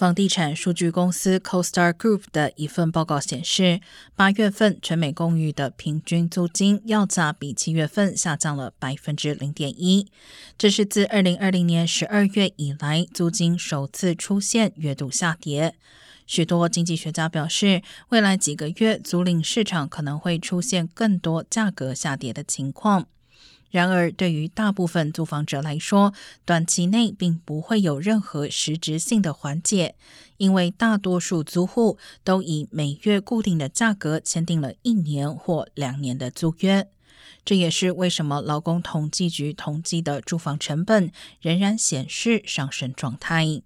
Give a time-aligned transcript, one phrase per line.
[0.00, 3.82] 房地产数据公司 CoStar Group 的一份报告显示，
[4.16, 10.06] 八月份全美公寓的平均租金要价比七月份下降了百分之零点一，
[10.56, 15.74] 这是自二零二零年十二月以来租金首次出现月度下跌。
[16.26, 23.06] 许多经济学家表示，未来几个月租赁市场可能会出现更多价格下跌的情况。
[23.70, 26.12] 然而，对于大部分租房者来说，
[26.44, 29.94] 短期内并不会有任何实质性的缓解，
[30.38, 36.88] 因为大多数租户都以每月固定的价格签订了一年或两年的租约。
[37.44, 43.62] 这也是为什么劳工统计局统计的住房成本仍然显示上升状态。